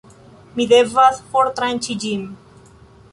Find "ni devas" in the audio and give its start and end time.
0.59-1.21